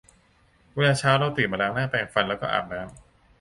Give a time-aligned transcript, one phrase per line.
[0.75, 2.91] เวลาเช้าเราก็ตื่นมาล้างหน้า แปรงฟัน แล้วก็อาบน้ำ